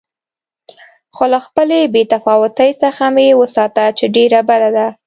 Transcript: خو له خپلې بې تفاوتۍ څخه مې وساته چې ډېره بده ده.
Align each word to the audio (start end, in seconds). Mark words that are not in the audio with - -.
خو 1.15 1.23
له 1.33 1.39
خپلې 1.45 1.79
بې 1.93 2.03
تفاوتۍ 2.13 2.71
څخه 2.83 3.03
مې 3.15 3.27
وساته 3.41 3.83
چې 3.97 4.05
ډېره 4.15 4.39
بده 4.49 4.69
ده. 4.77 4.87